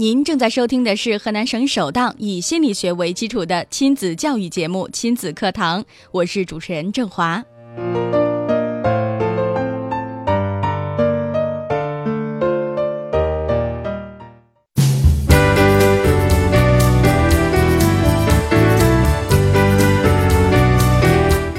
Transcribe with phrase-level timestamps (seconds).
[0.00, 7.44] 您正在收听的是河南省首档以心理学为基础的亲子教育节目《亲子课堂》，我是主持人郑华。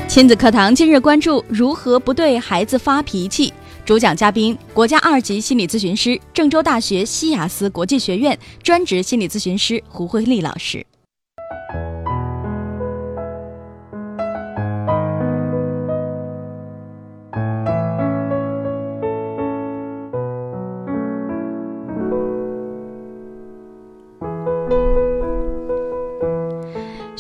[0.08, 3.54] 亲子课堂今日关注如何不对孩子发脾气。
[3.84, 10.86] 主讲嘉宾：国家二级心理咨询师、郑州大学西雅思国际学院专职心理咨询师胡慧丽老师。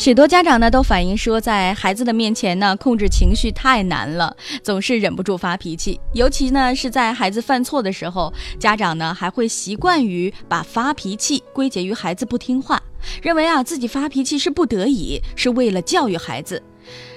[0.02, 6.02] 许多家长呢都反映说，在孩子的面前呢，控制情绪太难了，总是忍不住发脾气。
[6.14, 12.82] 尤其呢是在孩子犯错的时候，家长呢还会习惯于把发脾气归结于孩子不听话，
[13.22, 16.64] 认为啊自己发脾气是不得已，是为了教育孩子。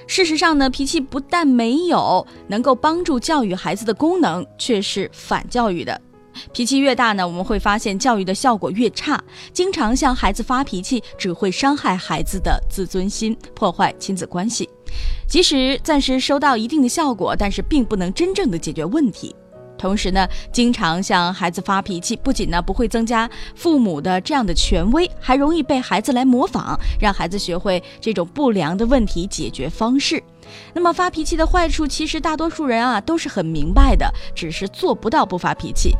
[0.05, 5.99] 事实上呢，脾气不但没有能够帮助教育孩子的功能，却是反教育的。
[6.53, 9.21] 脾气越大呢，我们会发现教育的效果越差。
[9.53, 14.69] 经常向孩子发脾气，只会伤害孩子的自尊心，破坏亲子关系。
[15.27, 19.35] 即使暂时收到一定的效果，但是并不能真正的解决问题。
[19.77, 30.23] 同时呢，经常向孩子发脾气，不仅呢不会增加父母的这样的权威，还容易被孩子来模仿，让孩子学会这种不良的问题解决方式。
[30.73, 35.95] 那么发脾气的坏处，其实大多数人啊都是很明白的，只是做不到不发脾气。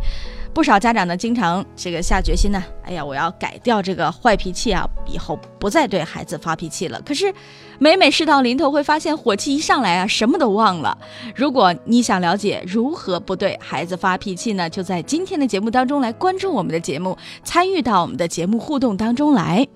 [0.55, 7.01] 不少家长呢，经常这个下决心呢，哎呀，我要改掉这个坏脾气啊，以后不再对孩子发脾气了。
[7.05, 7.33] 可是，
[7.77, 10.97] 每每事到临头，会发现火气一上来啊，什么都忘了。
[11.35, 19.67] 如果你想了解如何不对孩子发脾气呢，就在今天的节目当中来关注我们的节目，参与到我们的节目互动当中来。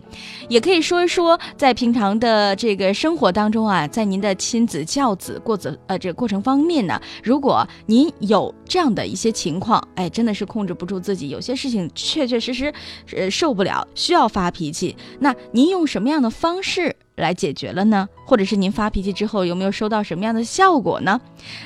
[0.48, 12.72] 也可以说一说，在平常的这个生活当中啊，在您的亲子教子过子呃这个过程方面呢，如果您有这样的一些情况，哎，真的是控制制不住自己，有些事情确确实实
[13.16, 16.96] 呃受不了，需要发脾气，那您用什么样的方式？
[17.20, 18.08] 来解决了呢？
[18.26, 21.20] 或者是您发脾气之后有没有收到什么样的效果呢？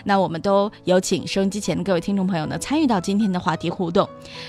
[0.06, 4.08] 那我们都有请收音机前的各位听众朋友呢参与到今天的话题互动。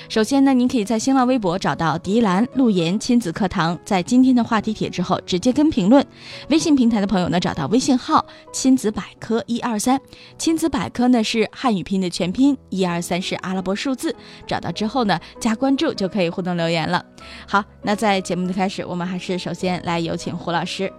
[0.09, 6.05] 首先呢，您可以在新浪微博找到迪兰陆言亲子课堂，在今天的话题帖之后直接跟评论。
[6.49, 10.01] 微信平台的朋友呢，找到微信号亲子百科一二三，
[10.39, 14.15] 亲子百科呢是汉语拼音的全拼，一二三是阿拉伯数字。
[14.47, 17.05] 找到之后呢，加关注就可以互动留言了。
[17.47, 20.93] 好，那在节目的开始，我们还是首先来有请胡老师。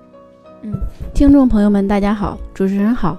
[0.65, 0.73] 嗯，
[1.13, 3.15] 听众朋友们，大家好，主持人好。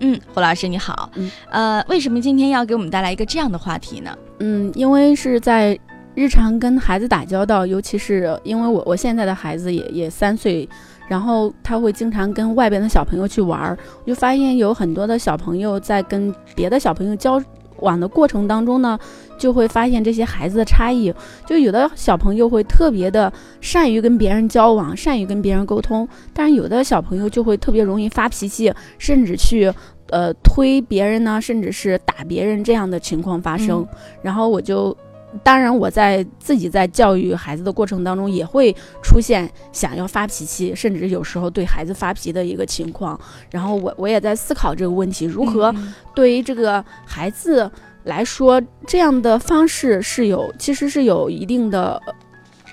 [0.00, 1.08] 嗯，胡老师你好。
[1.14, 4.14] 嗯，呃，为什么今天要给我们带来一个这样的话题呢？
[4.40, 5.78] 嗯，因为是在
[6.14, 10.68] 日常跟孩子打交道，尤其是因为我我现在的孩子也也三岁，
[11.08, 17.42] 然后他会经常跟外边的小朋友去玩儿，我就发现有很多的小朋友在跟别的小朋友交
[17.82, 18.98] 往的过程当中呢。
[19.38, 21.12] 就会发现这些孩子的差异，
[21.44, 29.72] 就有的小朋友会特别的善于跟别人交往，善于跟别人沟通，但是有的小朋友就会特别容易发脾气，甚至去
[30.10, 33.84] 呃推别人呢，甚至是打别人这样的情况发生。
[34.22, 34.96] 然后我就，
[35.42, 43.18] 当然我在自己在教育孩子的过程当中，也会出现想要发脾气，甚至有时候对孩子发脾的一个情况。
[43.50, 45.74] 然后我我也在思考这个问题，如何
[46.14, 47.70] 对于这个孩子。
[48.04, 52.02] 来说，这样的方式是有，其实是有一定的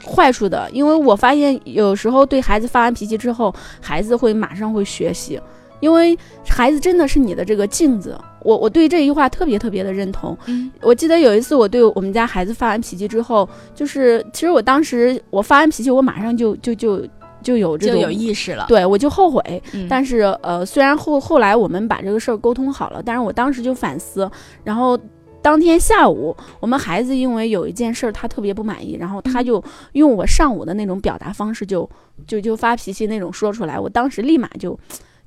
[0.04, 0.68] 坏处的。
[0.72, 5.39] 因为我发现有时候对孩子发完脾气之后，孩子会马上会学习，
[5.80, 6.18] 因为
[6.48, 8.18] 孩子真的是你的这个镜子。
[8.42, 10.38] 我我对这句话特别特别的认同。
[10.81, 17.06] 我记得有一次我对我们家孩子发完脾气之后，就是其实我当时我发完脾气，我马上就就就
[17.44, 19.62] 就有这种有意识了，对我就后悔。
[19.90, 24.30] 但是呃，虽然后后来我们把这个事儿沟通好了，但是我当时就反思，
[24.64, 24.98] 然后。
[25.42, 31.90] 当天下午，我们孩子因为有一件事儿，他特别不满意，然后他就用我上午的那种表达方式，就
[32.28, 33.80] 就就发脾气那种说出来。
[33.80, 34.78] 我当时立马就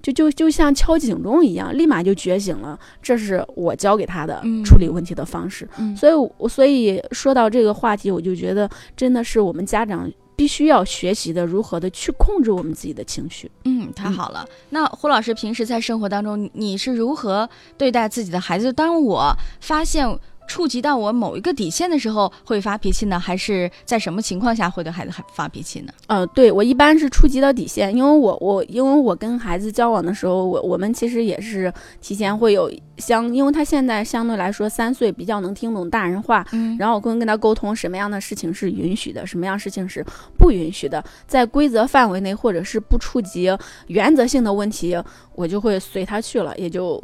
[0.03, 2.79] 就就就像敲警钟一样，立马就觉醒了。
[3.01, 5.69] 这是我教给他的嗯处理问题的方式。
[5.79, 13.51] 嗯所以我，所以说到这个话题，我就觉得真的是我们家长必须要学习的，如何的去控制我们自己的情绪。
[13.65, 14.45] 嗯，太好了。
[14.71, 18.73] 那胡老师平时在生活当中，你你是如何对待自己的孩子？
[18.73, 20.09] 当我发现
[20.47, 23.19] 触及到我某一个底线的时候，会发脾气呢？
[23.19, 25.93] 还是在什么情况下会对孩子发脾气呢？
[26.07, 40.05] 呃，对我一般是触及到底线，因为我我因为我跟孩子交往的时候，我我们其实也是提前会有相，因为他现在相对来说三岁，比较能听懂大人话，嗯然后我会跟他沟通什么样的事情是允许的，什么样事情是
[40.37, 43.51] 不允许的，在规则范围内或者是不触及
[43.87, 44.97] 原则性的问题，
[45.35, 47.01] 我就会随他去了，也就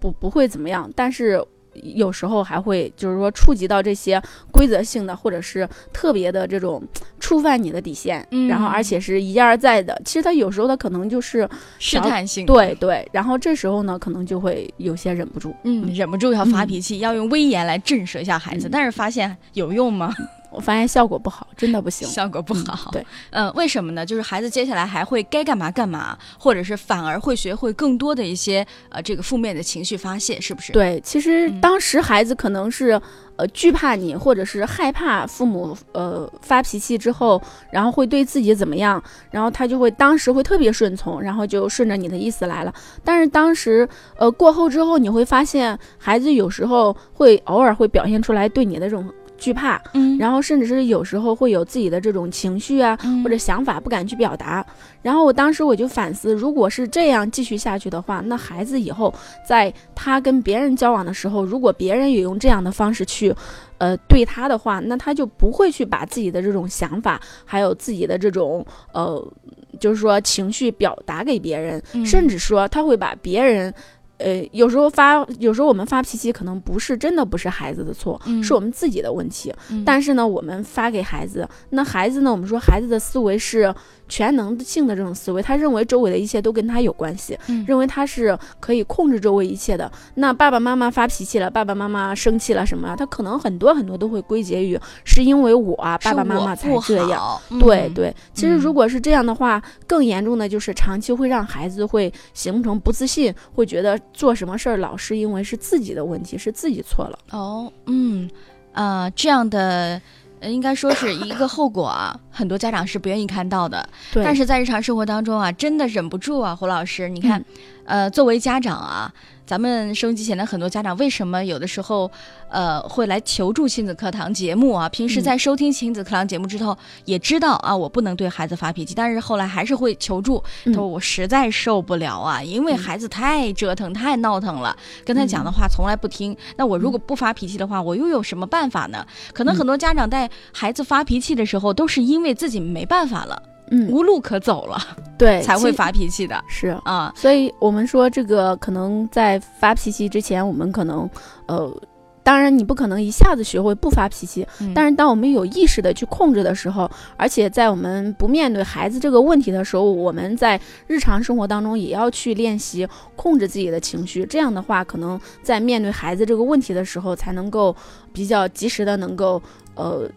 [0.00, 0.90] 不不会怎么样。
[0.96, 1.44] 但是
[1.82, 4.20] 有时候还会就是说触及到这些
[4.52, 6.82] 规则性的，或者是特别的这种
[7.20, 10.00] 触犯你的底线，嗯然后而且是一而再的。
[10.04, 11.48] 其实他有时候他可能就是
[11.78, 15.54] 试探性，对，对，然后这时候呢，可能就会有些忍不住。
[15.64, 20.14] 嗯，忍不住要发脾气，要用威严来震慑一下孩子，嗯但是发现有用吗？
[20.50, 22.08] 我发现效果不好，真的不行。
[22.08, 22.90] 效果不好。
[22.90, 24.04] 对，嗯，为什么呢？
[24.04, 33.00] 就是孩子接下来还会该干嘛干嘛，或者是反而会学会更多的一些呃这个负面的情绪发泄，是不是？，对，其实嗯当时孩子可能是
[33.36, 37.40] 呃惧怕你，或者是害怕父母呃发脾气之后，
[37.70, 42.72] 然后会对自己怎么样，然后他就会当时会特别顺从，然后就顺着你的意思来了。
[43.04, 49.06] 但是当时呃过后之后，你会发现孩子有时候会偶尔会表现出来对你的这种
[49.38, 54.64] 惧怕，嗯，然后甚至是有时候会有自己的这种情绪啊，嗯或者想法不敢去表达。
[55.00, 59.14] 然后我当时我就反思，如果是这样继续下去的话，那孩子以后
[59.46, 63.34] 在他跟别人交往的时候，如果别人也用这样的方式去，
[63.78, 69.32] 呃，对他的话，那他就不会去把自己的这种想法，还有自己的这种呃，
[69.78, 73.72] 就是说情绪表达给别人，嗯甚至说他会把别人。
[74.18, 79.52] 呃，有时候发，有时候我们发脾气，可能不是真的不是孩子的错，嗯是我们自己的问题。
[79.70, 83.74] 嗯但是呢，我们发给孩子，那孩子呢，我们说孩子的思维是
[84.08, 89.90] 全能性的这种思维，他认为周围的一切都跟他有关系，嗯认为他是可以控制周围一切的。
[90.14, 97.10] 那爸爸妈妈发脾气了，爸爸妈妈生气了什么，他可能很多很多都会归结于是因为我啊，爸爸妈妈才这样。
[97.10, 107.18] 样对，对，其实嗯如果是这样的话，更严重的就是长期会让孩子会形成不自信，会觉得做什么事儿老是因为是自己的问题，是自己错了。
[107.30, 108.28] 哦，嗯，
[108.72, 110.00] 呃，这样的。
[110.40, 113.88] 呃应该说是一个后果啊，很多家长是不愿意看到的。
[114.12, 117.44] 对，但是在日常生活当中啊，真的忍不住啊，胡老师，你看，
[117.84, 119.12] 呃，作为家长啊，
[119.48, 122.10] 咱们收音机前的很多家长，为什么有的时候，
[122.50, 124.86] 呃，会来求助亲子课堂节目啊？
[124.90, 130.44] 平时嗯在收听亲子课堂节目之后，也知道啊，我不能对孩子发脾气，但是后来还是会求助。
[130.66, 136.36] 他嗯说我实在受不了啊，因为嗯孩子太折腾、太闹腾了，跟他讲的话从来不听。
[136.58, 139.06] 那我如果不发脾气的话，我又有什么办法呢？
[139.32, 144.78] 可能嗯很多家长在孩子发脾气的时候，都是因为自己没办法了，嗯，无路可走了。
[145.16, 146.68] 对， 才会发脾气的是。
[146.84, 147.12] 啊。
[147.16, 151.08] 所以我们说，这个可能在发脾气之前，我们可能，
[151.46, 151.82] 呃，
[152.22, 162.86] 当然你不可能一下子学会不发脾气，嗯但是当我们有意识的去控制的时候，而且在我们不面对孩子这个问题的时候，我们在日常生活当中也要去练习
[163.16, 164.26] 控制自己的情绪。
[164.26, 167.74] 这样的话，可能在面对孩子这个问题的时候，才能够
[168.12, 169.42] 比较及时的能够，
[169.74, 170.08] 呃。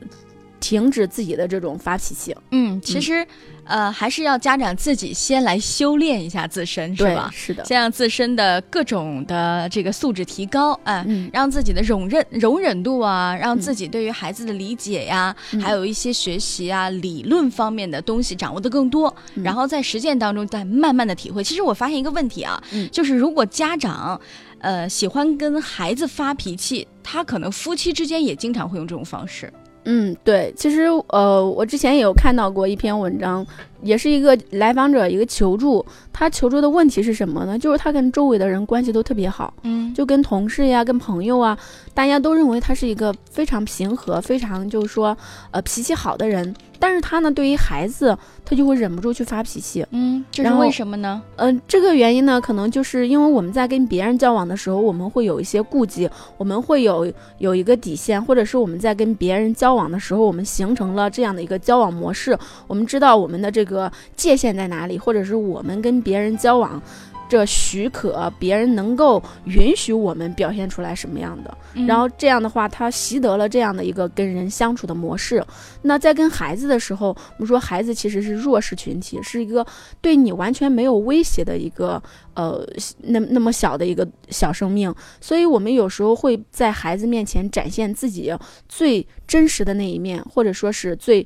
[0.61, 3.27] 停止自己的这种发脾气，嗯，其实，
[3.65, 7.29] 呃，还是要家长自己先来修炼一下自身，是对吧？
[7.33, 21.43] 是的，先让自身的各种的这个素质提高，哎、嗯，让自己的容忍容忍度啊，让自己对于孩子的理解呀，嗯还有一些学习啊、理论方面的东西掌握的更多，嗯然后在实践当中再慢慢的体会。
[21.43, 24.21] 其实我发现一个问题啊，嗯就是如果家长。
[24.63, 29.51] 呃，喜欢跟孩子发脾气，他可能夫妻之间也经常会用这种方式。
[29.85, 33.45] 嗯，对，其实呃，我之前也有看到过一篇文章，
[33.81, 37.57] 也是一个来访者一个求助，他求助的问题是什么呢？
[37.57, 41.57] 就是他跟周围的人关系都特别好，嗯，就跟同事呀、跟朋友啊，
[41.93, 45.17] 大家都认为他是一个非常平和、非常就是说
[45.51, 49.85] 呃脾气好的人，但是他呢，对于孩子，他就会忍不住去发脾气。
[49.91, 51.21] 嗯，这是为什么呢？
[51.37, 63.70] 嗯、这个原因呢，可能就是因为我们在跟别人交往的时候，我们会有一些顾忌，我们会有有一个底线，或者是我们在跟别人交往的时候，我们形成了这样的一个交往模式，我们知道我们的这个
[64.15, 66.81] 界限在哪里，或者是我们跟别人交往。
[67.29, 71.57] 这许可，别人能够允许我们表现出来什么样的。
[71.75, 75.41] 嗯然后这样的话，他习得了这样的一个跟人相处的模式。
[75.83, 79.65] 那在跟孩子的时候，我们说孩子其实是弱势群体，是一个
[80.01, 82.67] 对你完全没有威胁的一个呃
[83.03, 88.29] 那那么小的一个小生命，所以我们有时候会在孩子面前展现自己
[88.67, 91.25] 最真实的那一面，或者说是最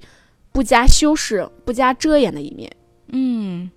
[0.56, 2.72] 不加修饰、不加遮掩的一面。
[3.12, 3.70] 嗯，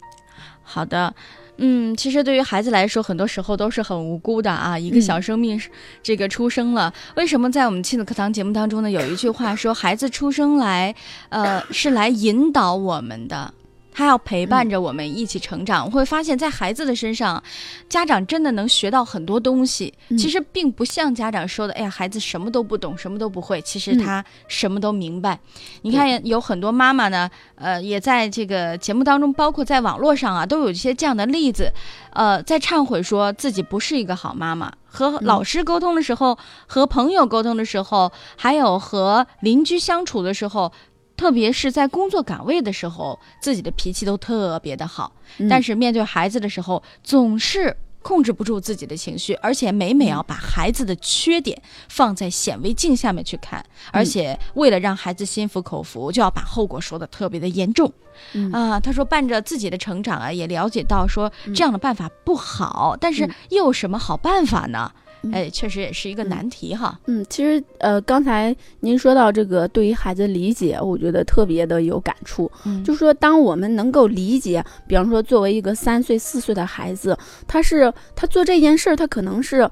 [0.63, 1.13] 好的。
[1.57, 4.79] 嗯，其实对于孩子来说，很多时候都是很无辜的啊。
[4.79, 5.61] 一个嗯小生命
[6.05, 8.89] 这个出生了，为什么在我们亲子课堂节目当中呢？
[8.89, 10.95] 有一句话说，孩子出生来，
[11.31, 13.53] 呃，是来引导我们的。
[13.99, 17.43] 他要陪伴着我们一起成长，我会发现，在孩子的身上，
[17.89, 19.93] 家长真的能学到很多东西。
[20.11, 23.61] 嗯其实并不像家长说的，哎呀，孩子什么都不懂，什么都不会。
[23.63, 25.37] 其实嗯他什么都明白。
[25.83, 31.73] 你看，有很多妈妈呢，呃，也在这个节目当中，包括在网络上啊，都有一些这样的例子，
[32.13, 34.73] 呃，在忏悔说自己不是一个好妈妈。
[34.87, 36.39] 和老师沟通的时候，
[36.69, 40.71] 和朋友沟通的时候，还有和邻居相处的时候，
[41.19, 45.13] 特别是在工作岗位的时候，自己的脾气都特别的好。
[45.39, 57.93] 嗯但是面对孩子的时候，总是控制不住自己的情绪，而且每每要把孩子的缺点放在显微镜下面去看，而且为了让孩子心服口服，就要把后果说的特别的严重。
[58.33, 64.91] 嗯啊，他说伴着自己的成长啊，也了解到说嗯这样的办法不好，但是嗯又有什么好办法呢？
[65.23, 66.99] 嗯哎，确实也是一个嗯难题哈。
[67.07, 72.51] 嗯，其实呃，刚才您说到这个对于孩子理解，我觉得特别的有感触。
[72.65, 79.69] 嗯就是说，当我们能够理解，比方说作为一个三岁、四岁的孩子，他是他做这件事儿，他可能是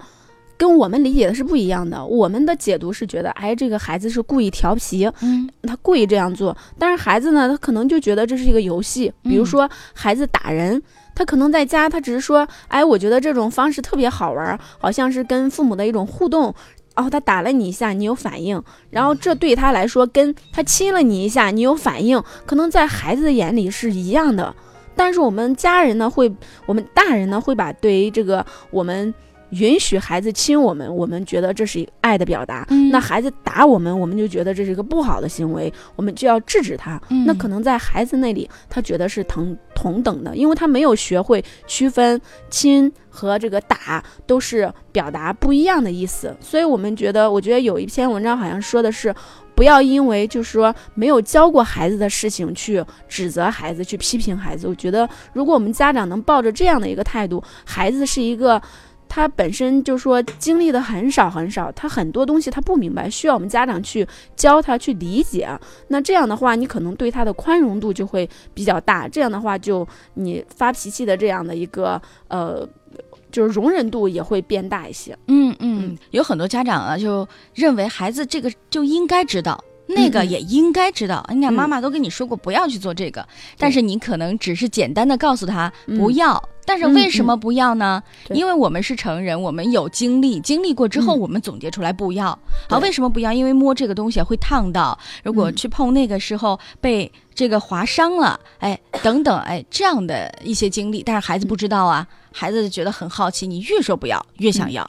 [0.57, 2.05] 跟我们理解的是不一样的。
[2.05, 6.57] 我们的解读是觉得，哎，这个孩子是故意调皮，嗯他故意这样做。
[6.79, 9.13] 但是孩子呢，他可能就觉得这是一个游戏。
[9.23, 10.83] 比如嗯说，孩子打人，
[11.17, 16.55] 他可能在家，他只是说，哎，我觉得这种方式特别好玩，好像是跟父母的一种互动。
[16.95, 24.55] 然哦，他打了你一下，你有反应，然后这对他来说，跟他亲了你一下，你有反应，可能在孩子的眼里是一样的。
[24.95, 29.13] 但是我们家人呢，会，我们大人呢，会把对于这个我们
[29.51, 32.67] 允许孩子亲我们，我们觉得这是爱的表达。
[32.71, 37.01] 嗯那孩子打我们，我们就觉得这是一个不好的行为，我们就要制止他。
[37.25, 46.37] 那嗯可能在孩子那里，他觉得是同同等的，因为他没有学会区分亲和这个打都是表达不一样的意思。
[46.41, 49.15] 所以我们觉得，我觉得有一篇文章好像说的是，
[49.55, 54.67] 不要因为就是说没有教过孩子的事情去指责孩子，去批评孩子。
[54.67, 58.61] 我觉得，如果我们家长能抱着这样的一个态度，孩子是一个。
[59.09, 65.49] 他本身就说经历的很少很少，他很多东西他不明白，需要我们家长去教他去理解。
[65.89, 69.09] 那这样的话，你可能对他的宽容度就会比较大。
[69.09, 72.69] 这样的话，就你发脾气的这样的一个呃，
[73.31, 75.17] 就是容忍度也会变大一些。
[75.29, 79.63] 嗯嗯，有很多家长啊，就认为孩子这个就应该知道。
[79.89, 83.25] 那个也应该知道，人家嗯妈妈都跟你说过不要去做这个，
[83.57, 86.49] 但是你可能只是简单的告诉他不嗯要。
[86.67, 88.03] 但是为什么不要呢？
[88.27, 92.39] 对因为我们是成人，我们有经历，经历过之后，嗯我们总结出来不要。
[92.69, 93.33] 好，为什么不要？
[93.33, 102.07] 因为摸这个东西会烫到，如果嗯去碰那个时候被这个划伤了，哎，等等，哎，这样的一些经历，但是孩子不知道啊，
[102.39, 104.89] 孩子觉得很好奇，你越说不要，越想要。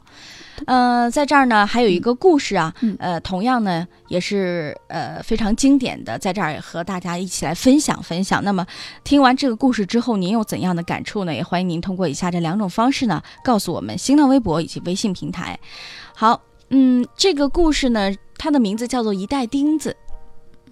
[0.65, 8.43] 呃，在这儿呢，还有一个故事啊，嗯呃，同样呢也是呃非常经典的，在这儿也和大家一起来分享分享。
[8.43, 8.65] 那么
[9.05, 11.33] 听完这个故事之后，您有怎样的感触呢？
[11.33, 15.57] 也欢迎您通过以下这两种方式呢，告诉我们新浪微博以及微信平台。
[16.13, 19.95] 好，嗯，这个故事呢，它的名字叫做《一袋钉子》。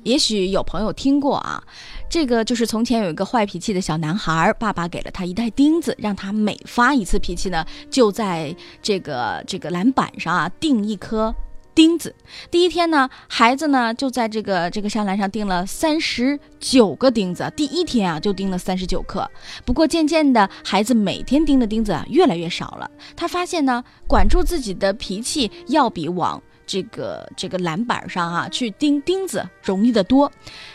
[0.06, 1.62] 也许有朋友听过啊，
[2.08, 11.34] 这个就是从前有一个坏脾气的小男孩，爸爸给了他一袋钉子，让他每发一次脾气呢，就在这个这个栏板上啊钉一颗
[11.74, 12.16] 钉子。
[12.52, 19.28] 第一天呢，孩子呢就在这个这个栅栏上钉了三十九个钉子，第一天啊就钉了三十九颗。
[19.66, 22.90] 不过渐渐的，孩子每天钉的钉子啊越来越少了。
[23.16, 30.32] 他发现呢，管住自己的脾气要比往这个这个栏板上啊去钉钉子容易得多。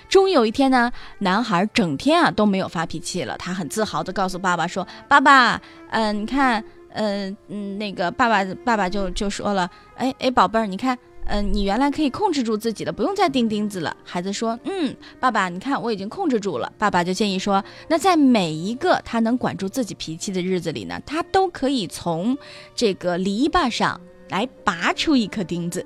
[0.09, 3.37] 终于有一天呢，男孩整天啊都没有发脾气了。
[3.38, 10.99] 他很自豪地告诉爸爸说：“爸爸，嗯、你看，嗯、嗯，那个爸爸爸爸就就说了，哎哎，宝贝儿，你看。”
[11.32, 13.97] 嗯，你原来可以控制住自己的，不用再钉钉子了。
[14.02, 22.37] 孩子说：“嗯，爸爸，你看我已经控制住了。”爸爸就建议说：“那在每一个他能管住自己脾气的日子里呢，他都可以从
[22.75, 24.00] 这个篱笆上
[24.31, 25.85] 来拔出一颗钉子。”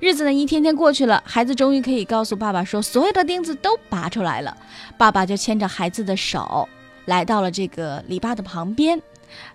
[0.00, 4.56] 日子呢一天天过去了，孩子终于可以告诉爸爸说，所有的钉子都拔出来了。
[4.98, 6.68] 爸爸就牵着孩子的手，
[7.04, 9.00] 来到了这个篱笆的旁边。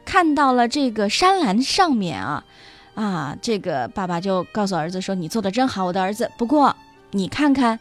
[0.05, 2.45] 看到了这个山栏上面啊，
[2.93, 6.31] 啊，这个爸爸就告诉儿子说：“你做的真好，我的儿子。
[6.37, 6.73] 不过
[7.11, 7.77] 你看看，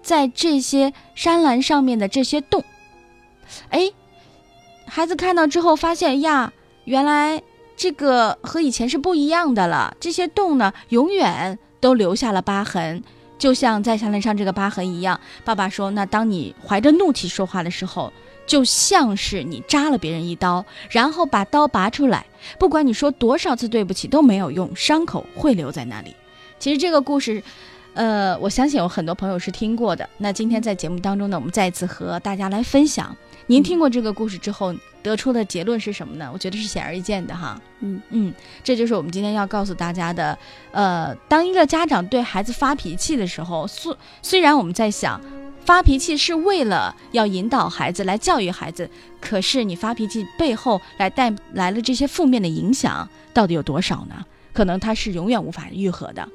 [0.00, 2.64] 在这些山栏上面的这些洞，
[3.68, 3.92] 哎，
[4.86, 7.42] 孩子看到之后发现呀，原来
[7.76, 9.94] 这个和以前是不一样的了。
[10.00, 13.02] 这些洞呢，永远都留下了疤痕。”
[13.38, 18.10] 就像在项链上这个疤痕一样，爸爸说：“那当你怀着怒气说话的时候，
[18.46, 22.24] 就像是你扎了别人一刀，然后把刀拔出来，
[22.58, 26.16] 不管你说多少次对不起都没有用，伤口会留在那里。”
[26.58, 27.42] 其实这个故事，
[27.92, 30.08] 呃，我相信有很多朋友是听过的。
[30.16, 33.14] 那今天在节目当中呢，我们再一次和大家来分享。
[33.46, 34.74] 您听过这个故事之后
[35.06, 36.28] 得出的结论是什么呢？
[36.32, 37.60] 我觉得是显而易见的哈。
[37.78, 38.34] 嗯嗯，
[38.64, 40.36] 这就是我们今天要告诉大家的。
[40.72, 45.20] 呃，当一个家长对孩子发脾气的时候，虽虽然我们在想，
[45.64, 54.26] 发脾气是为了要引导孩子来教育孩子，可是你发脾气背后来带来了这些负面的影响，到底有多少呢？
[54.52, 56.28] 可能它是永远无法愈合的。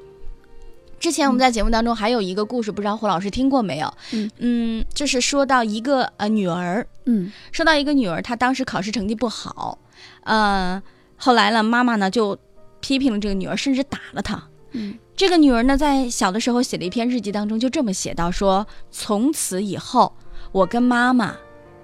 [1.02, 3.92] 之前我们在节目当中还有一个故事，不知道胡老师听过没有？
[4.12, 9.76] 嗯嗯，就是说到一个呃女儿，嗯说到一个女儿，她当时考试成绩不好，
[10.22, 10.80] 呃，
[11.16, 12.38] 后来呢，妈妈呢就
[12.78, 14.40] 批评了这个女儿，甚至打了她。
[14.70, 20.14] 嗯这个女儿呢，在小的时候写了一篇日记当中，就这么写到说：从此以后，
[20.52, 21.34] 我跟妈妈，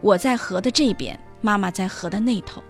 [0.00, 2.62] 我在河的这边，妈妈在河的那头。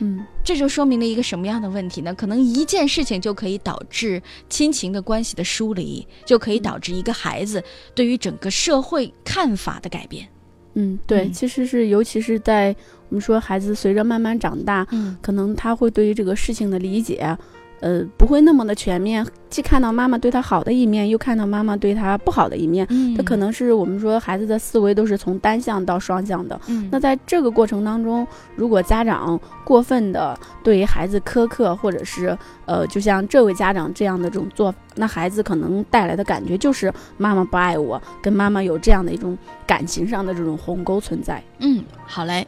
[0.00, 2.14] 嗯这就说明了一个什么样的问题呢？
[2.14, 7.62] 可能一件事情就可以导致亲情的关系的疏离，就可以导致一个孩子
[7.94, 10.28] 对于整个社会看法的改变。
[10.74, 12.74] 嗯，对，嗯其实是尤其是在
[13.08, 17.36] 我们说孩子随着慢慢长大，嗯可能他会对于这个事情的理解，
[17.80, 22.86] 呃，不会那么的全面，既看到妈妈对他好的一面，又看到妈妈对他不好的一面。
[22.90, 26.58] 嗯这可能是我们说孩子的思维都是从单向到双向的。
[26.68, 41.42] 嗯那在这个过程当中，如果家长过分的对于孩子苛刻，或者是呃，就像这位家长这样的这种做法，那孩子可能带来的感觉就是妈妈不爱我，跟妈妈有这样的一种感情上的这种鸿沟存在。
[41.58, 42.46] 嗯，好嘞。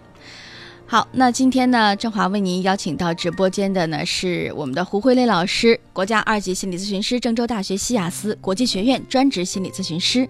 [0.91, 10.27] 好，那今天呢，郑华为您邀请到直播间的呢是我们的胡慧蕾老师，国家二级心理咨询师，郑州大学西雅思国际学院专职心理咨询师。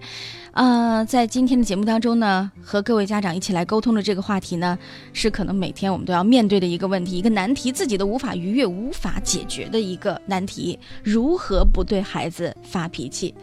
[0.53, 4.77] 呃，在今天的节目当中呢，和各位家长一起来沟通的这个话题呢，
[5.13, 13.33] 是可能每天我们都要面对的一个问题，一个难题，自己都无法逾越、无法解决的一个难题，如何不对孩子发脾气？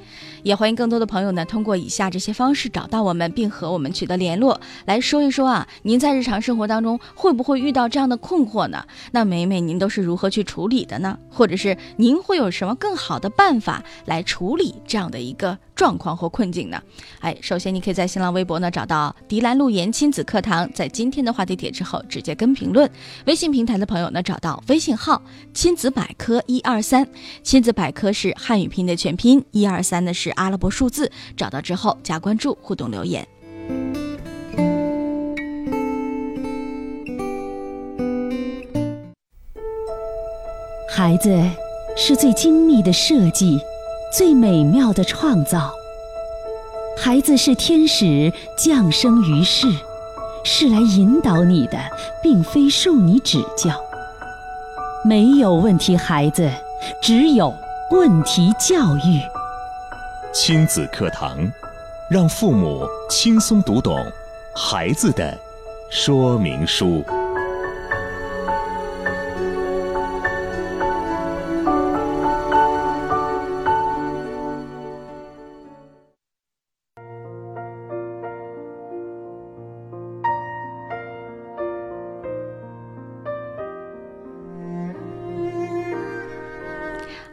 [0.43, 8.85] 也欢迎更多的朋友呢，通过以下这些方式找到我们，并和我们取得联络，来说一说啊，您在日常生活当中会不会遇到这样的困惑呢？
[9.13, 11.19] 那每每您都是如何去处理的呢？
[11.31, 16.83] 或者是您会有什么更好的办法来处理这样的一个状况或困境呢？
[17.21, 22.91] 哎，首先你可以在新浪微博呢找到迪兰路言亲子课堂，在今天的话题帖之后直接跟评论。
[23.27, 27.07] 微信平台的朋友呢找到微信号亲子百科一二三，
[27.43, 31.13] 亲子百科是汉语拼音的全拼，一二三呢是阿拉伯数字。
[31.37, 33.29] 找到之后加关注，互动留言。
[40.89, 41.39] 孩子
[41.95, 43.59] 是最精密的设计，
[44.17, 45.71] 最美妙的创造。
[46.97, 49.67] 孩子是天使降生于世，
[50.43, 51.79] 是来引导你的，
[52.23, 53.79] 并非受你指教。
[55.05, 56.51] 没有问题孩子，
[57.03, 57.55] 只有
[57.91, 59.21] 问题教育。
[60.33, 61.37] 亲子课堂，
[62.09, 63.95] 让父母轻松读懂
[64.55, 65.37] 孩子的
[65.91, 67.05] 说明书。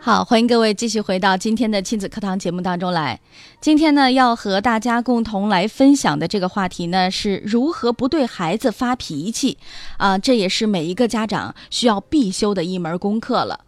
[0.06, 3.18] 好，欢迎各位继续回到今天的亲子课堂节目当中来。
[3.62, 9.58] 今天呢，要和大家共同来分享的这个话题呢，是如何不对孩子发脾气
[9.96, 13.62] 啊、这也是每一个家长需要必修的一门功课了。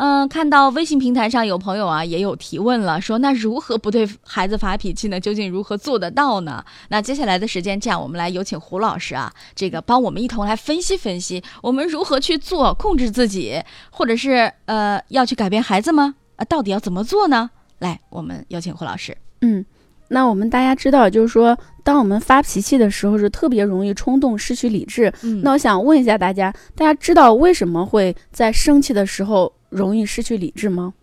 [0.00, 5.18] 嗯、看到微信平台上有朋友啊也有提问了，说那如何不对孩子发脾气呢？
[5.18, 6.64] 究竟如何做得到呢？
[6.88, 16.14] 那接下来的时间，这样我们来有请胡老师啊，这个帮我们一同来分析分析，我们如何去做控制自己，或者是呃要去改变孩子吗？
[16.36, 17.50] 啊，到底要怎么做呢？
[17.80, 19.16] 来，我们有请胡老师。
[19.40, 19.64] 嗯，
[20.08, 25.12] 那我们大家知道，就是说，当我们发脾气的时候，是特别容易冲动、失去理智。
[25.22, 30.94] 嗯那我想问一下大家，大家知道为什么会在生气的时候容易失去理智吗？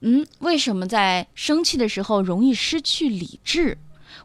[0.00, 3.76] 嗯，为什么在生气的时候容易失去理智？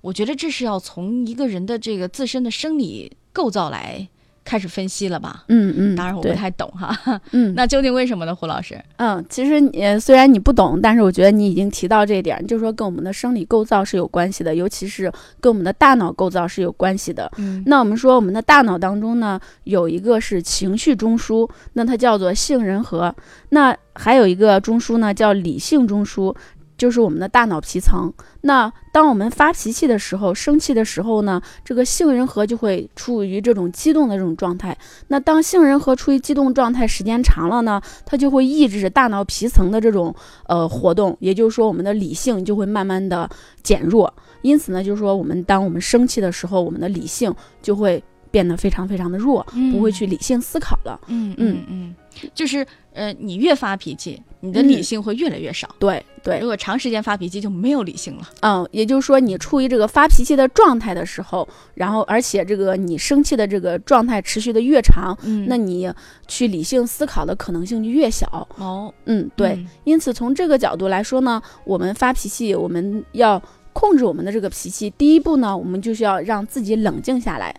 [0.02, 4.08] 我觉得这是要从一个人的这个自身的生理构造来
[4.46, 5.44] 开始分析了吧？
[5.48, 6.98] 嗯嗯，当然我不太懂哈。
[7.34, 8.80] 嗯那究竟为什么呢，胡老师？
[8.98, 17.30] 嗯，其实你呃虽然你不懂，但是我觉得你已经提到这一点，就是说跟我们的生理构造是有关系的，尤其是跟我们的大脑构造是有关系的。
[17.38, 23.12] 嗯那我们说我们的大脑当中呢，有一个是情绪中枢，那它叫做杏仁核；
[23.50, 26.36] 那还有一个中枢呢叫理性中枢，
[26.78, 28.12] 就是我们的大脑皮层。
[28.42, 34.78] 那当我们发脾气的时候、生气的时候呢，这个杏仁核就会处于这种激动的这种状态。
[35.08, 40.14] 那当杏仁核处于激动状态时间长了呢，它就会抑制大脑皮层的这种
[40.48, 43.30] 呃活动，也就是说我们的理性就会慢慢的
[43.64, 44.14] 减弱。
[44.42, 48.04] 因此呢，就是说我们当我们生气的时候，我们的理性就会
[48.36, 51.00] 变得非常非常的弱，不会去理性思考了。
[51.08, 55.74] 嗯嗯嗯嗯，就是呃，你越发脾气，你的嗯理性会越来越少。
[55.80, 58.30] 对对如，果长时间发脾气，就没有理性了。
[58.42, 65.90] 嗯，也就是说你处于这个发脾气的状态的时候，然后而且这个你生气的这个状态持续的越长，嗯那你
[66.28, 68.46] 去理性思考的可能性就越小。
[68.58, 69.52] 哦，嗯，对。
[69.52, 74.90] 嗯因此从这个角度来说呢，我们发脾气，我们要控制我们的这个脾气。
[74.98, 77.56] 第一步呢，我们就是要让自己冷静下来。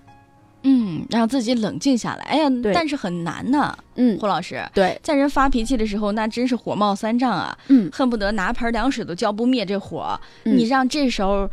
[1.00, 2.24] 嗯，让自己冷静下来。
[2.24, 4.62] 哎呀，但是很难呐，嗯，胡老师。
[4.74, 10.18] 对，在人发脾气的时候，那真是火冒三丈啊，嗯，恨不得拿盆凉水都浇不灭这火。
[10.44, 11.48] 嗯你让这时候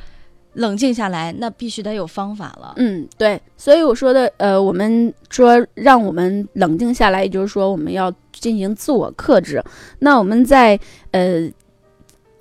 [0.53, 2.73] 冷静下来，那必须得有方法了。
[2.77, 9.63] 嗯，对，所以我说的，呃，我们说让我们冷静下来，也就是说我们要进行自我克制。
[9.99, 10.79] 那我们在
[11.11, 11.49] 呃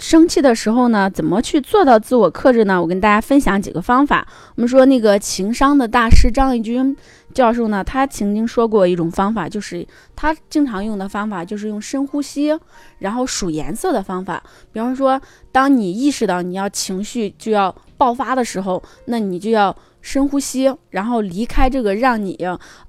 [0.02, 2.82] 生气的时候呢，怎么去做到自我克制呢？
[2.82, 4.26] 我跟大家分享几个方法。
[4.56, 6.94] 我们说那个情商的大师张义军
[7.32, 9.86] 教授呢，他曾经说过一种方法，就是
[10.16, 12.52] 他经常用的方法就是用深呼吸，
[12.98, 14.42] 然后数颜色的方法。
[14.72, 22.38] 比方说，当你意识到你要情绪就要爆发的时候，那你就要深呼吸，然后离开这个让你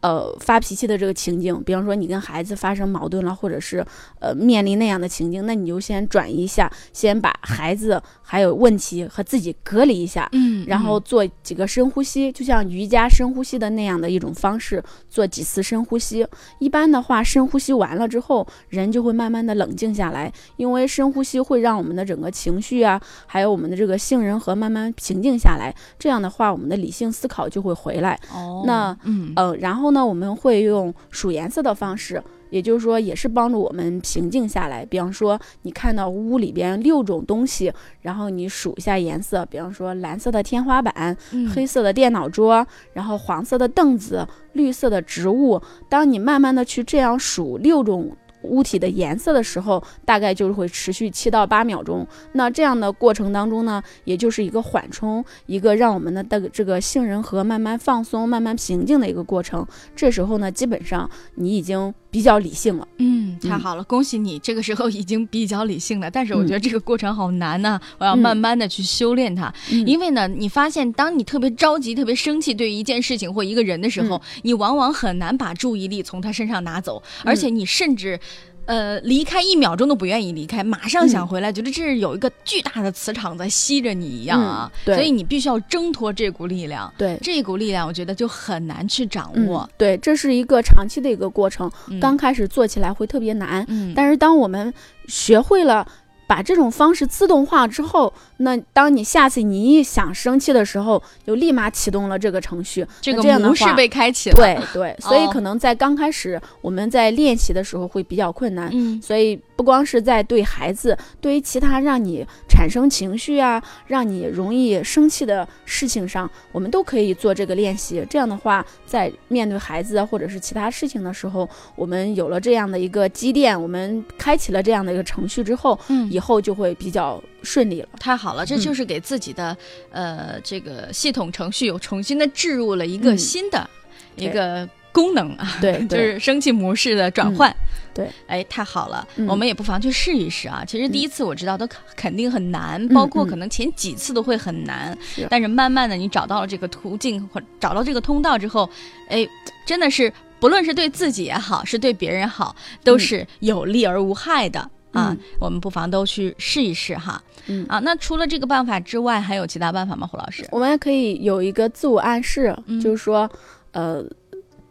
[0.02, 1.60] 呃发脾气的这个情境。
[1.64, 3.84] 比方说，你跟孩子发生矛盾了，或者是
[4.20, 10.30] 呃面临那样的情境，那你就先转移一下，先把孩子还有问题和自己隔离一下。
[10.34, 16.28] 嗯然后做几个深呼吸，就像瑜伽深呼吸的那样的一种方式，做几次深呼吸。
[16.60, 25.74] 一般的话，深呼吸完了之后，人就会慢慢的冷静下来，因为深呼吸会让我们的整个情绪啊，还有我们的这个杏仁核慢慢平静下来。
[25.98, 28.20] 这样的话，我们的理性思考就会回来。
[28.34, 34.86] 哦，那嗯呃，然后呢，我们会用数颜色的方式，也就是说，也是帮助我们平静下来。
[34.86, 45.62] 比方说，你看到屋里边六种东西，然后你数一下颜色，比方说蓝色的天花板，嗯黑色的电脑桌，然后黄色的凳子，绿色的植物。
[45.90, 48.16] 当你慢慢的去这样数六种。
[48.44, 52.06] 物体的颜色的时候，大概就是会持续七到八秒钟。
[52.34, 59.66] 那这样的过程当中呢，也就是一个缓冲，一个让我们的这个这个杏仁核慢慢放松、慢慢平静的一个过程。
[59.96, 62.88] 这时候呢，基本上你已经比较理性了。
[62.98, 66.12] 嗯，太嗯好了，恭喜你，这个时候已经比较理性了。
[66.12, 69.54] 但是我嗯觉得这个过程好难呐、我要嗯慢慢的去修炼它。
[69.72, 78.20] 嗯因为呢，你发现当你特别着急、特别生气对于一件事情或一个人的时候，嗯你往往很难把注意力从他身上拿走，而且你甚至。
[78.66, 84.96] 呃，离开一秒钟都不愿意离开，马上想嗯回来，觉得这是有一个巨大的磁场在吸着你一样啊，嗯对。
[84.96, 91.70] 所以你必须要挣脱这股力量，对，这股力量我觉得就很难去掌嗯握。，对，这是一个长期的一个过程。
[91.90, 92.00] 嗯。
[92.00, 94.74] 刚开始做起来会特别难，嗯，但是当我们
[95.08, 95.86] 学会了
[96.26, 102.86] 把这种方式自动化之后，那当你下次你一想生气的时候，就立马启动了这个程序。
[103.02, 104.36] 这个模式被开启了。
[104.36, 108.70] 对对， 所以哦可能在刚开始我们在练习的时候会比较困难。
[108.74, 118.06] 嗯所以不光是在对孩子，对于其他让你产生情绪啊，让你容易生气的事情上，我们都可以做这个练习。
[118.10, 127.88] 这样的话，在面对孩子啊或者是其他事情的时候，我们有了这样的一个积淀，我们开启了这样的一个程序之后，嗯以后就会比较顺利了。
[128.00, 128.60] 太好了，这嗯。
[128.60, 129.56] 就是给自己的、
[129.92, 133.18] 呃这个系统程序又重新的置入了一个嗯。
[133.18, 133.70] 新的、
[134.16, 137.56] 一个功能啊，对就是生气模式的转换。
[137.94, 139.28] 对，哎，太好了，嗯。
[139.28, 140.64] 我们也不妨去试一试啊。
[140.66, 141.02] 其实第嗯。
[141.02, 143.28] 一次我知道都肯肯定很难，包括嗯。
[143.28, 145.28] 可能前几次都会很难，是。
[145.30, 148.70] 但是慢慢的你找到了这个途径或找到这个通道之后，
[149.10, 149.28] 哎，
[149.66, 153.00] 真的是不论是对自己也好，是对别人好，都嗯。
[153.00, 154.70] 是有利而无害的。
[154.94, 157.22] 啊嗯，我们不妨都去试一试哈。
[157.48, 160.08] 嗯啊，那除了这个办法之外，还有其他办法吗？
[160.08, 160.48] 胡老师？
[160.52, 163.30] 我们也可以有一个自我暗示，嗯就是说，
[163.72, 164.04] 呃，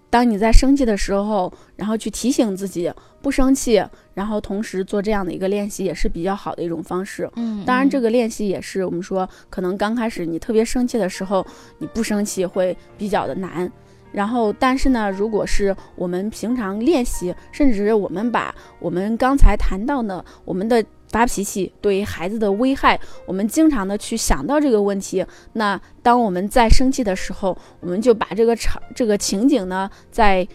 [0.09, 7.29] 当你在生气的时候，然后去提醒自己不生气，然后同时做这样的一个练习，也是比较好的一种方式。
[7.37, 11.47] 嗯当然，这个个练习也是我们说，可能刚开始你特别生气的时候，
[11.79, 13.71] 你不生气会比较的难。
[14.13, 30.47] 然后，但是呢，如果是我们平常练习，甚至我们把我们刚才谈到的我们的发脾气对孩子的危害，我们经常的去想到这个问题，那当我们在生气的时候，我们就把这个场这个情景呢，在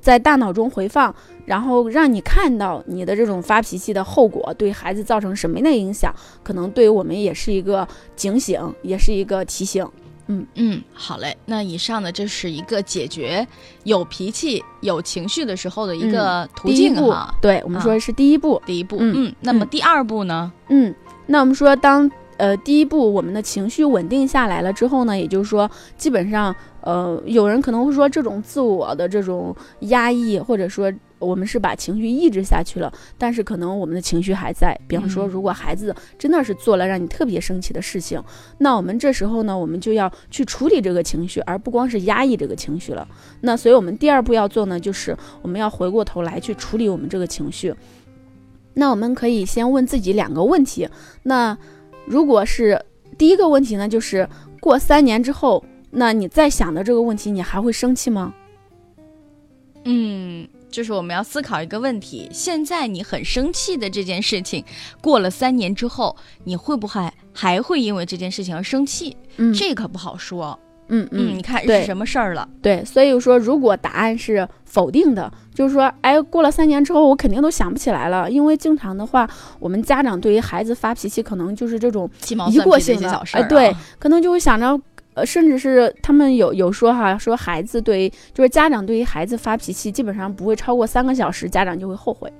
[0.00, 9.86] 在大脑中回放，然后让你看到你的这种发脾气的后果对孩子造成什么样的影响，可能对我们也是一个警醒，也是一个提醒。
[10.26, 11.36] 嗯嗯，好嘞。
[11.46, 13.46] 那以上呢，这是一个解决
[13.84, 17.34] 有脾气、有情绪的时候的一个途径哈。
[17.40, 18.96] 对我们说是第一步，第一步。
[19.00, 20.52] 嗯，那么第二步呢？
[20.68, 20.94] 嗯，
[21.26, 22.10] 那我们说当。
[22.36, 30.92] 呃，第一步，我们的情绪稳定下来了之后呢，也就是说，基本上，呃，有人可能会说，这种自我的这种压抑，或者说
[31.24, 34.78] 我们是把情绪抑制下去了，但是可能我们的情绪还在。
[34.86, 38.22] 比方说，如果孩子真的是做了让你特别生气的事情，
[38.58, 43.08] 那我们这时候呢，我们就要去处理这个情绪，而不光是压抑这个情绪了。
[43.40, 47.74] 那所以我们第二步要做呢，就是我们要回过头来去处理我们这个情绪。
[48.74, 50.88] 那我们可以先问自己两个问题，
[51.22, 51.56] 那。
[52.06, 52.78] 如果是
[53.16, 54.28] 第一个问题呢，就是
[54.60, 58.34] 过三年之后，那你再想的这个问题，你还会生气吗？
[59.86, 64.64] 嗯，就是我们要思考一个问题：现在你很生气的这件事情，
[65.00, 69.16] 过了三年之后，你会不会还会因为这件事情而生气？
[69.36, 70.58] 嗯，这可不好说。
[70.88, 72.46] 嗯嗯，你看是什么事儿了？
[72.60, 82.10] 对，所以说如果答案是否定的，就是说，哎，过了三年之后，我肯定都想不起来了，因为经常的话，我们家长对于孩子发脾气，可能就是这种
[82.50, 84.78] 一过性的，哎，对，可能就会想着，
[85.14, 92.32] 呃，甚至是他们有有说哈，说孩子对，就是家长对于孩子发脾气，基本上不会超过三个小时，家长就会后悔。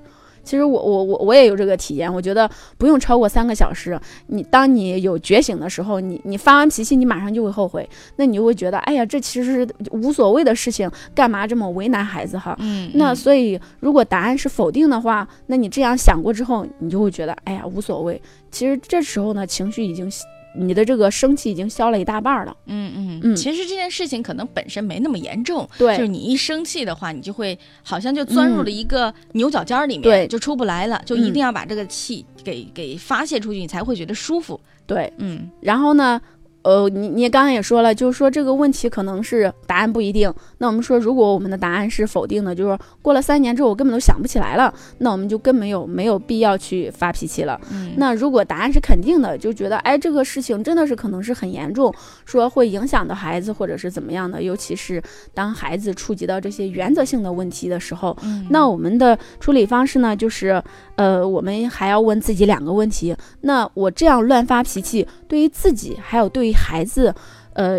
[0.43, 3.99] 其实我我我我也有这个体验，我觉得不用超过三个小时。
[4.27, 7.89] 你当你有觉醒的时候，你你发完脾气，你马上就会后悔。
[8.17, 12.55] 那你就会觉得，哎呀，这其实是无所谓的事情，干嘛这么为难孩子哈？
[12.61, 12.91] 嗯。
[12.93, 18.21] 那所以，如果答案是否定的话，那你这样想过之后，你就会觉得，哎呀，无所谓。
[18.51, 20.11] 其实这时候呢，情绪已经。
[20.55, 22.57] 你的这个生气已经消了一大半了。
[22.67, 25.69] 嗯嗯嗯，其实这件事情可能本身没那么严重。
[25.79, 31.03] 对，就是你一生气的话，你就会好像就钻入了一个牛角尖里面，对，就出不来了。
[31.05, 34.61] 就一定要把这个气给给发泄出去，你才会觉得舒服。
[34.87, 36.21] 对，嗯，然后呢？
[36.63, 40.33] 呃，你你刚刚也说了，就是说这个问题可能是答案不一定。
[40.65, 47.61] 那我们说，如果我们的答案是否定的，就是说过了三年之后我根本都想不起来了，那我们就根本有没有必要去发脾气了。
[47.99, 55.03] 那如果答案是肯定的，就觉得哎这个事情真的是可能是很严重，说会影响到孩子或者是怎么样的，尤其是
[55.35, 58.17] 当孩子触及到这些原则性的问题的时候，
[58.49, 60.63] 那我们的处理方式呢，就是
[60.97, 67.15] 呃我们还要问自己两个问题：那我这样乱发脾气，对于自己还有对于孩子，
[67.53, 67.79] 呃，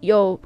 [0.00, 0.40] 有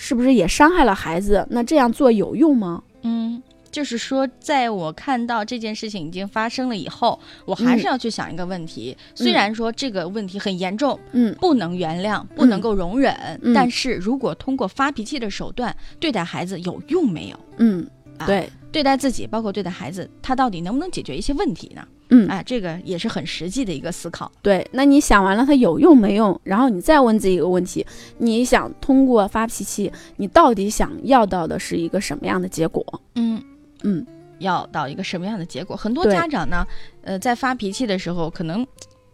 [0.00, 1.44] 是不是也伤害了孩子？
[1.50, 2.80] 那这样做有用吗？
[3.02, 8.96] 嗯，就是说，在我看到这件事情已经发生了以后，我还是要去想一个问题。
[9.16, 13.12] 虽然说这个问题很严重，嗯，不能原谅，不能够容忍，
[13.52, 17.40] 但是如果通过发脾气的手段对待孩子有用没有？
[17.56, 17.84] 嗯，
[18.24, 21.84] 对，对待自己，包括对待孩子，他到底能不能解决一些问题呢？
[22.10, 24.30] 嗯，哎，这个也是很实际的一个思考。
[24.40, 27.86] 对，那你想完了它有用没用，然后你再问自己一个问题：
[28.18, 32.82] 你想通过发脾气，你到底想要到的是一个什么样的结果？
[33.14, 33.42] 嗯
[33.82, 34.06] 嗯，
[34.38, 35.76] 要到一个什么样的结果？
[35.76, 36.66] 很多家长呢，
[37.02, 38.66] 呃，在发脾气的时候，可能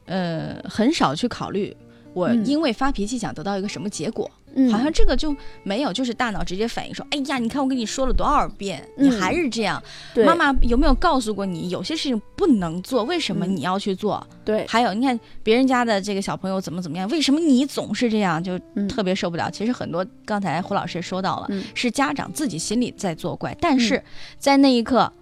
[0.07, 1.77] 呃很少去考虑
[2.13, 4.31] 我因为发脾气想得到一个什么结果。
[4.71, 9.83] 好像这个就没有，就是大脑直接反应说：“哎呀，你看我跟你说了多少遍，你还是这样。”
[10.25, 13.03] 妈妈有没有告诉过你，有些事情不能做？
[13.05, 14.25] 为什么你要去做？
[14.45, 18.43] 对，还有你看别人家的这个小朋友怎么怎么样，为什么你总是这样？
[18.43, 19.51] 就特别受不了。
[19.51, 24.03] 其实很多，刚才胡老师也说到了，是家长自己心里在作怪，但是
[24.39, 25.13] 在那一刻。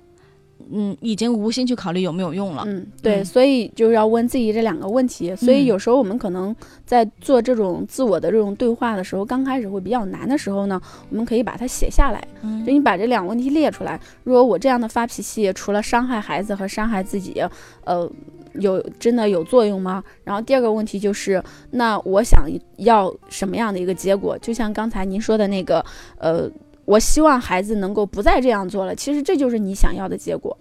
[0.70, 2.64] 嗯，已经无心去考虑有没有用了。
[2.66, 5.34] 嗯，对，所以就是要问自己这两个问题。
[5.36, 12.22] 所以有时候我们可能在做这种自我的这种对话的时候，刚开始会比较难的时候呢，我们可以把它写下来。
[12.42, 14.00] 嗯，就你把这两个问题列出来。
[14.24, 17.42] 如果我这样的发脾气，除了伤害孩子和伤害自己，
[17.84, 18.10] 呃，
[18.54, 20.02] 有真的有作用吗？
[20.24, 22.48] 然后第二个问题就是，那我想
[22.78, 24.38] 要什么样的一个结果？
[24.38, 25.84] 就像刚才您说的那个，
[26.18, 26.50] 呃。
[26.92, 28.94] 我希望孩子能够不再这样做了。
[28.94, 30.56] 其实这就是你想要的结果，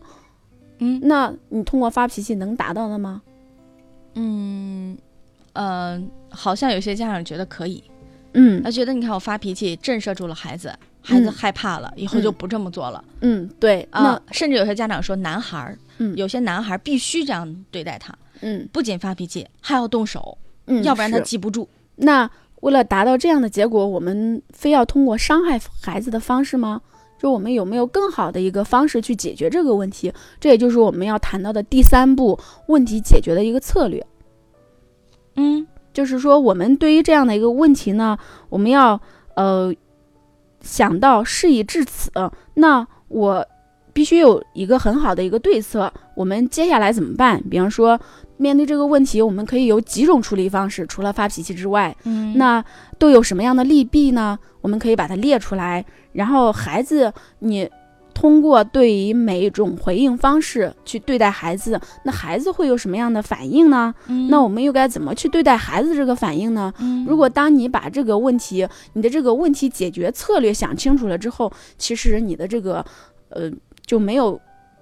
[0.79, 3.21] 嗯，那你通过发脾气能达到的吗？
[4.15, 4.97] 嗯，
[5.53, 7.83] 呃，好像有些家长觉得可以，
[8.33, 13.03] 嗯，他觉得你看我发脾气震慑住了孩子，孩子害怕了，以后就不这么做了。
[13.19, 21.67] 嗯，对啊，甚至有些家长说，男孩儿，嗯，有些男孩必须这样对待他，嗯，不仅发脾气，还要动手，嗯，要不然他记不住。
[21.97, 22.29] 那
[22.62, 26.82] 为了达到这样的结果，我们非要通过伤害孩子的方式吗？
[27.19, 30.12] 就我们有没有更好的一个方式去解决这个问题？
[30.39, 34.04] 这也就是我们要谈到的第三步问题解决的一个策略。
[35.36, 38.17] 嗯就是说，我们对于这样的一个问题呢，
[38.50, 39.00] 我们要
[39.36, 39.71] 呃
[40.62, 42.10] 想到事已至此，
[42.56, 43.45] 那我
[43.93, 45.91] 必须有一个很好的一个对策。
[46.15, 47.43] 我们接下来怎么办？
[47.50, 48.00] 比方说，
[48.41, 52.63] 面对这个问题，我们可以有几种处理方式，除了发脾气之外，嗯，那
[52.97, 54.38] 都有什么样的利弊呢？
[54.62, 57.69] 我们可以把它列出来，然后孩子你。
[58.13, 63.95] 通过对于每一种回应方式去对待孩子，那孩子会有什么样的反应呢？
[64.08, 66.71] 嗯那我们又该怎么去对待孩子这个反应呢？
[66.80, 72.86] 嗯如果当你把这个问题，你的这个问题解决策略想清楚了之后，其实你的这个，
[73.30, 73.49] 呃，
[73.86, 74.39] 就没有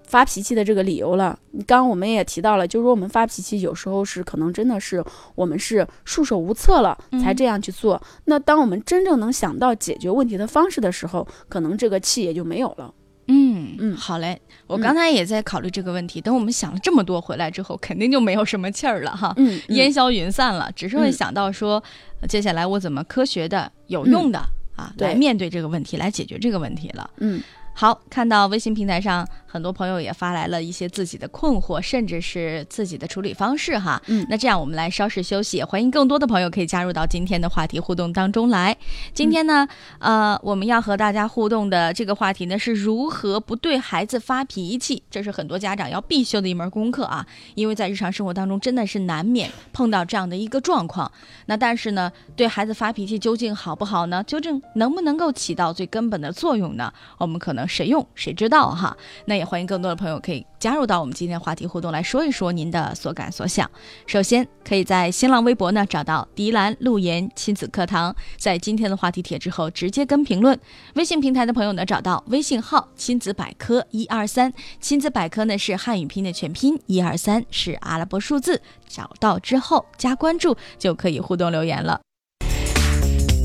[0.10, 1.38] 发脾气的这个理由了。
[1.66, 5.04] 刚刚我们也提到了，就是说我们发脾气有时候是可能真的是
[5.36, 8.02] 我们是束手无策了才这样去做。
[8.26, 12.94] 那当我们真正能想到解决问题的方式的时候，可能这个气也就没有了。
[13.32, 16.20] 嗯嗯好嘞，我嗯刚才也在考虑这个问题。
[16.20, 21.84] 等我们想了这么多回来之后，肯定就没有什么气儿了哈，嗯，烟消云散了，只是会嗯想到说，
[22.22, 24.40] 呃接下来我怎么科学的、有用的、
[24.76, 27.08] 啊，来面对这个问题，来解决这个问题了。
[27.18, 27.40] 嗯
[27.80, 34.02] 好，看到微信平台上很多朋友也发来了一些自己的困惑，甚至是自己的处理方式哈。
[34.08, 38.76] 嗯那这样我们来稍事休息，也欢迎更多的朋友可以加入到今天的话题互动当中来。
[39.14, 39.66] 今天呢，
[40.00, 51.10] 呃，我们要和大家互动的这个话题呢是如何不对孩子发脾气，这是很多家长要必修的一门功课啊，因为在日常生活当中真的是难免碰到这样的一个状况。
[51.46, 54.22] 那但是呢，对孩子发脾气究竟好不好呢？
[54.26, 56.94] 究竟能不能够起到最根本的作用呢？
[57.18, 58.98] 我们可能谁用谁知道哈。
[59.26, 63.70] 那也欢迎更多的朋友可以加入到我们今天话题互动来说一说您的所感所想。
[64.08, 70.60] 首先可以在新浪微博呢找到迪兰路言亲子课堂，在今天的话题帖之后直接跟评论。
[70.96, 74.52] 微信平台的朋友呢找到微信号亲子百科一二三，
[74.82, 78.60] 亲子百科呢是汉语拼音的全拼，一二三是阿拉伯数字。
[78.88, 82.02] 找到之后加关注就可以互动留言了。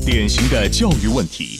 [0.03, 1.59] 典型的教育问题，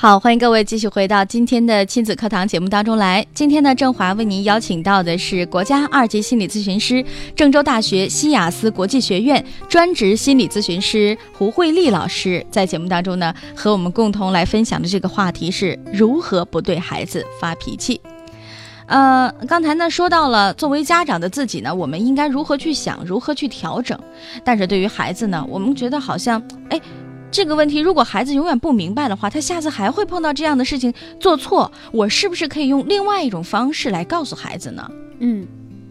[0.00, 3.26] 好，欢迎各位继续回到今天的亲子课堂节目当中来。
[3.34, 18.00] 今天呢，郑华为您邀请到的是国家二级心理咨询师、郑州大学西雅思国际学院专职心理咨询师胡慧丽老师，在节目当中呢，和我们共同来分享的这个话题是如何不对孩子发脾气。
[18.86, 23.98] 呃，刚才呢说到了，作为家长的自己呢，我们应该如何去想，如何去调整。
[24.44, 26.80] 但是对于孩子呢，我们觉得好像，哎，
[27.30, 34.90] 这个问题如果孩子永远不明白的话，他下次还会碰到这样的事情做错，我是不是可以用另外一种方式来告诉孩子呢？
[35.18, 35.46] 嗯，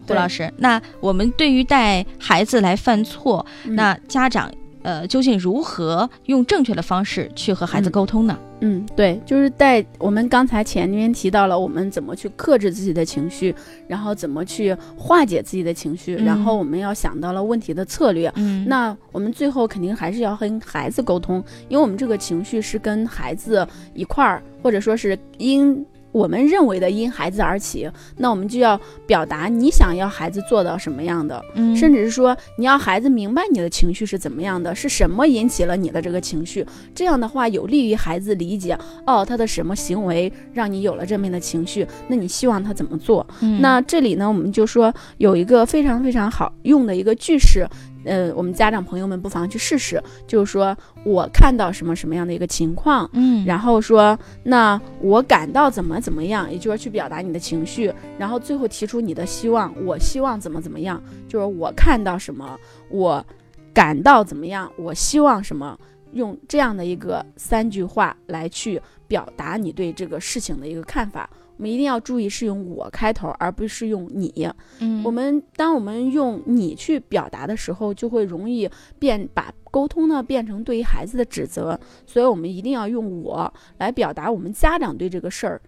[0.06, 4.50] 胡老师，那我们对于带孩子来犯错，嗯那家长
[4.82, 8.36] 呃究竟如何用正确的方式去和孩子嗯沟通呢？
[8.40, 8.47] 嗯，
[8.96, 13.54] 对，就是在我们刚才前面提到了，我们怎么去克制自己的情绪，
[13.86, 18.32] 然后怎么去化解自己的情绪，然后我们要想到了问题的策略。
[18.36, 25.84] 嗯那我们最后肯定还是要跟孩子沟通，因为我们这个情绪是跟孩子一块儿，或者说是因
[26.18, 36.66] 我们认为的因孩子而起，那我们就要表达你想要孩子做到什么样的，嗯甚至是说你要孩子明白你的情绪是怎么样的，是什么引起了你的这个情绪。
[36.92, 38.76] 这样的话有利于孩子理解，
[39.06, 43.24] 哦，他的什么行为让你有了这面的情绪，那你希望他怎么做？
[43.40, 47.64] 嗯那这里呢，我们就说有一个非常非常好用的一个句式，
[48.04, 62.58] 呃，我们家长朋友们不妨去试试，就是说我看到什么什么样的一个情况，嗯，然后说那我感到怎么怎么样，也就是去表达你的情绪，然后最后提出你的希望，我希望怎么怎么样，就是我看到什么，
[62.90, 63.24] 我
[63.74, 65.78] 感到怎么样，我希望什么。
[66.14, 71.28] 用这样的一个三句话来去表达你对这个事情的一个看法，
[71.58, 74.48] 我们一定要注意是用我开头，而不是用你。
[74.78, 85.60] 嗯我们当我们用你去表达的时候，就会容易变把沟通呢变成对于孩子的指责，所以我们一定要用我来表达我们家长对这个事儿，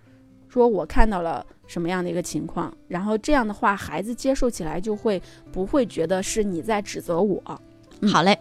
[0.48, 7.42] 说我看到了什么样的一个情况，然后这样的话，孩子接受起来就会不会觉得是你在指责我。
[8.08, 8.38] 好嘞。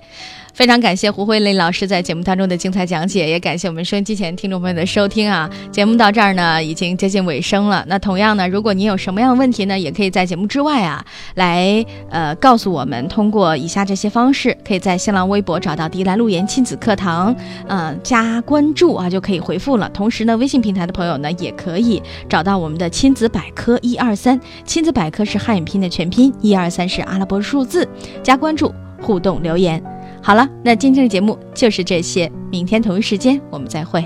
[0.52, 5.50] 非常感谢胡慧丽老师在节目当中的精彩讲解，也感谢我们收音机前听众朋友的收听啊！
[5.72, 7.86] 节目到这儿呢，已经接近尾声了。
[7.88, 11.06] 那同样呢，如果您有什么样的问题呢，也可以在节目之外啊，
[11.36, 13.08] 来呃告诉我们。
[13.08, 17.34] 通过以下这些方式，可以在新浪微博找到“迪兰路言亲子课堂”，
[17.70, 19.88] 嗯，加关注啊就可以回复了。
[19.92, 27.88] 同时呢，微信平台的朋友呢，也可以找到我们的亲子百科一二三，亲子百科是汉语拼音的全拼，一二三是阿拉伯数字，
[28.22, 29.82] 加关注，互动留言。
[30.22, 34.04] 好了，那今天的节目就是这些，明天同一时间我们再会。